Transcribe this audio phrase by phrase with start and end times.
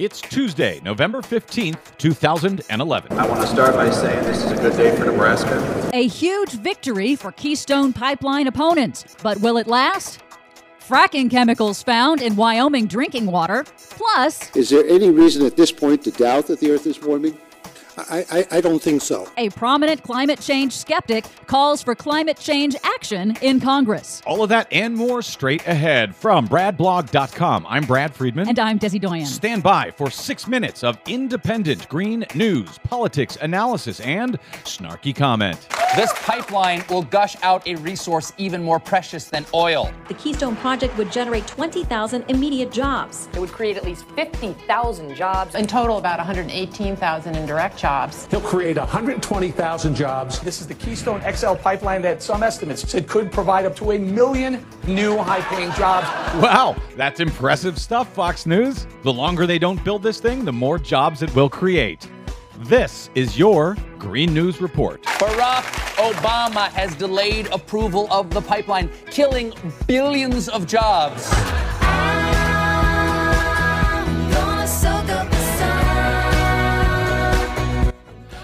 [0.00, 3.18] It's Tuesday, November 15th, 2011.
[3.18, 5.90] I want to start by saying this is a good day for Nebraska.
[5.92, 9.04] A huge victory for Keystone Pipeline opponents.
[9.22, 10.20] But will it last?
[10.80, 13.66] Fracking chemicals found in Wyoming drinking water.
[13.90, 17.36] Plus, Is there any reason at this point to doubt that the Earth is warming?
[18.08, 19.28] I, I, I don't think so.
[19.36, 24.22] a prominent climate change skeptic calls for climate change action in Congress.
[24.26, 27.66] All of that and more straight ahead from BradBlog.com.
[27.68, 28.48] I'm Brad Friedman.
[28.48, 29.26] And I'm Desi Doyen.
[29.26, 35.68] Stand by for six minutes of independent green news, politics, analysis, and snarky comment.
[35.96, 39.92] This pipeline will gush out a resource even more precious than oil.
[40.06, 43.28] The Keystone Project would generate 20,000 immediate jobs.
[43.34, 45.56] It would create at least 50,000 jobs.
[45.56, 48.28] In total, about 118,000 in direct jobs.
[48.30, 50.38] He'll create 120,000 jobs.
[50.38, 53.98] This is the Keystone XL pipeline that some estimates said could provide up to a
[53.98, 56.06] million new high paying jobs.
[56.40, 58.86] Wow, that's impressive stuff, Fox News.
[59.02, 62.08] The longer they don't build this thing, the more jobs it will create.
[62.60, 65.02] This is your Green News Report.
[65.02, 65.62] Barack
[65.96, 69.52] Obama has delayed approval of the pipeline, killing
[69.86, 71.30] billions of jobs.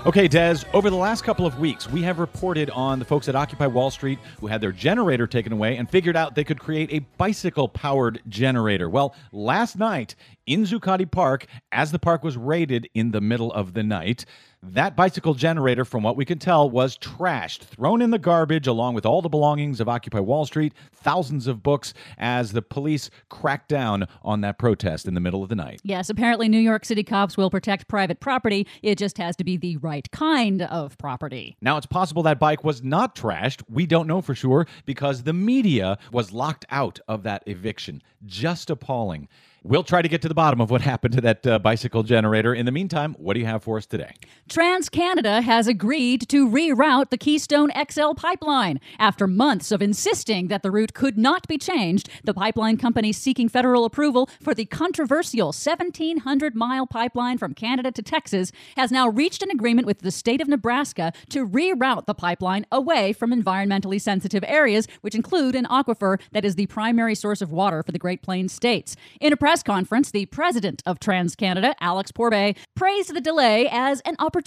[0.06, 3.34] Okay, Des, over the last couple of weeks, we have reported on the folks at
[3.34, 6.92] Occupy Wall Street who had their generator taken away and figured out they could create
[6.92, 8.88] a bicycle powered generator.
[8.88, 10.14] Well, last night
[10.46, 14.26] in Zuccotti Park, as the park was raided in the middle of the night,
[14.72, 18.94] that bicycle generator, from what we can tell, was trashed, thrown in the garbage along
[18.94, 23.68] with all the belongings of Occupy Wall Street, thousands of books, as the police cracked
[23.68, 25.80] down on that protest in the middle of the night.
[25.84, 28.66] Yes, apparently New York City cops will protect private property.
[28.82, 31.56] It just has to be the right kind of property.
[31.60, 33.62] Now, it's possible that bike was not trashed.
[33.68, 38.02] We don't know for sure because the media was locked out of that eviction.
[38.24, 39.28] Just appalling.
[39.62, 42.54] We'll try to get to the bottom of what happened to that uh, bicycle generator.
[42.54, 44.14] In the meantime, what do you have for us today?
[44.56, 48.80] TransCanada has agreed to reroute the Keystone XL pipeline.
[48.98, 53.50] After months of insisting that the route could not be changed, the pipeline company seeking
[53.50, 59.42] federal approval for the controversial 1,700 mile pipeline from Canada to Texas has now reached
[59.42, 64.42] an agreement with the state of Nebraska to reroute the pipeline away from environmentally sensitive
[64.46, 68.22] areas, which include an aquifer that is the primary source of water for the Great
[68.22, 68.96] Plains states.
[69.20, 74.16] In a press conference, the president of TransCanada, Alex Pourbaix, praised the delay as an
[74.18, 74.45] opportunity.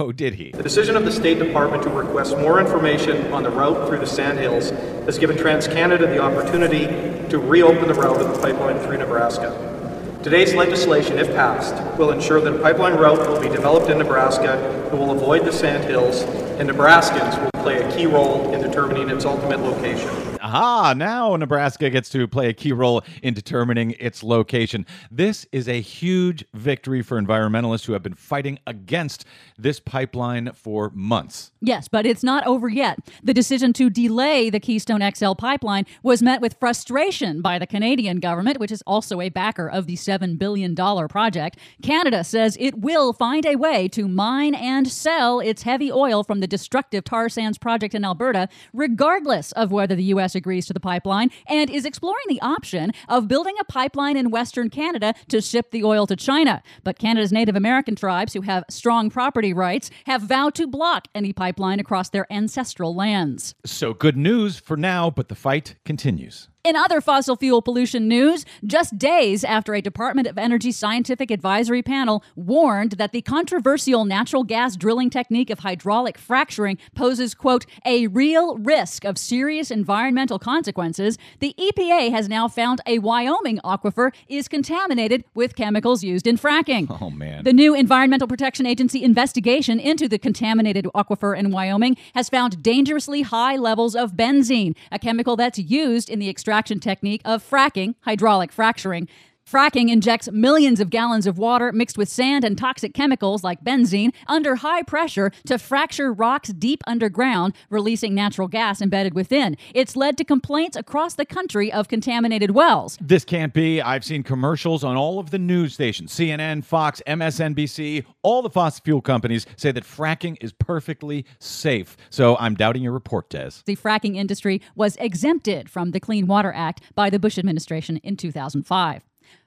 [0.00, 0.50] Oh, did he?
[0.50, 4.06] The decision of the State Department to request more information on the route through the
[4.06, 4.70] Sandhills
[5.06, 6.86] has given TransCanada the opportunity
[7.30, 10.20] to reopen the route of the pipeline through Nebraska.
[10.24, 14.88] Today's legislation, if passed, will ensure that a pipeline route will be developed in Nebraska
[14.90, 16.22] that will avoid the Sandhills,
[16.58, 20.35] and Nebraskans will play a key role in determining its ultimate location.
[20.46, 24.86] Aha, now Nebraska gets to play a key role in determining its location.
[25.10, 29.24] This is a huge victory for environmentalists who have been fighting against
[29.58, 31.50] this pipeline for months.
[31.60, 33.00] Yes, but it's not over yet.
[33.24, 38.20] The decision to delay the Keystone XL pipeline was met with frustration by the Canadian
[38.20, 41.58] government, which is also a backer of the $7 billion project.
[41.82, 46.38] Canada says it will find a way to mine and sell its heavy oil from
[46.38, 50.35] the destructive tar sands project in Alberta, regardless of whether the U.S.
[50.36, 54.70] agrees to the pipeline, and is exploring the option of building a pipeline in Western
[54.70, 56.62] Canada to ship the oil to China.
[56.84, 61.32] But Canada's Native American tribes, who have strong property rights, have vowed to block any
[61.32, 63.54] pipeline across their ancestral lands.
[63.64, 66.48] So good news for now, but the fight continues.
[66.66, 71.80] In other fossil fuel pollution news, just days after a Department of Energy scientific advisory
[71.80, 78.08] panel warned that the controversial natural gas drilling technique of hydraulic fracturing poses, quote, a
[78.08, 84.48] real risk of serious environmental consequences, the EPA has now found a Wyoming aquifer is
[84.48, 86.88] contaminated with chemicals used in fracking.
[86.98, 87.44] Oh, man.
[87.44, 93.20] The new Environmental Protection Agency investigation into the contaminated aquifer in Wyoming has found dangerously
[93.20, 98.52] high levels of benzene, a chemical that's used in the extraction technique of fracking, hydraulic
[98.52, 99.08] fracturing.
[99.48, 104.12] Fracking injects millions of gallons of water mixed with sand and toxic chemicals like benzene
[104.26, 109.56] under high pressure to fracture rocks deep underground, releasing natural gas embedded within.
[109.72, 112.98] It's led to complaints across the country of contaminated wells.
[113.00, 113.80] This can't be.
[113.80, 118.82] I've seen commercials on all of the news stations CNN, Fox, MSNBC, all the fossil
[118.84, 121.96] fuel companies say that fracking is perfectly safe.
[122.10, 123.50] So I'm doubting your report, Des.
[123.64, 128.16] The fracking industry was exempted from the Clean Water Act by the Bush administration in
[128.16, 129.04] 2005.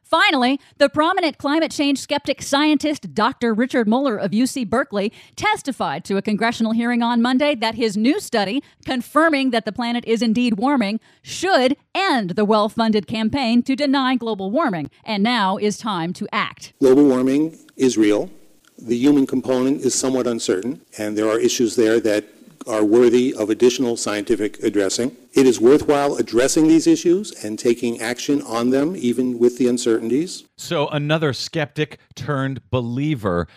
[0.10, 3.54] Finally, the prominent climate change skeptic scientist Dr.
[3.54, 8.20] Richard Muller of UC Berkeley testified to a congressional hearing on Monday that his new
[8.20, 13.76] study, confirming that the planet is indeed warming, should end the well funded campaign to
[13.76, 14.90] deny global warming.
[15.04, 16.74] And now is time to act.
[16.80, 18.32] Global warming is real.
[18.80, 22.26] The human component is somewhat uncertain, and there are issues there that
[22.68, 25.16] are worthy of additional scientific addressing.
[25.34, 30.44] It is worthwhile addressing these issues and taking action on them, even with the uncertainties.
[30.58, 33.48] So, another skeptic turned believer,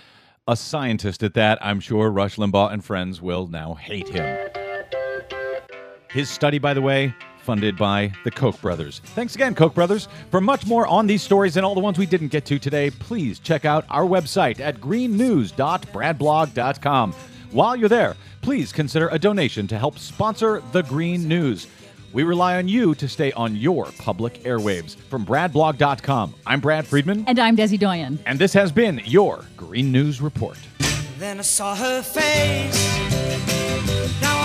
[0.47, 1.59] a scientist at that.
[1.61, 4.51] I'm sure Rush Limbaugh and friends will now hate him.
[6.11, 9.01] His study, by the way, funded by the Koch brothers.
[9.05, 10.09] Thanks again, Koch brothers.
[10.31, 12.91] For much more on these stories and all the ones we didn't get to today,
[12.91, 17.13] please check out our website at greennews.bradblog.com.
[17.51, 21.69] While you're there, please consider a donation to help sponsor the Green News.
[22.13, 24.97] We rely on you to stay on your public airwaves.
[24.97, 27.25] From bradblog.com, I'm Brad Friedman.
[27.27, 28.19] And I'm Desi Doyen.
[28.27, 30.59] And this has been your Green News Report.
[31.19, 32.99] Then I saw her face.
[34.21, 34.42] Now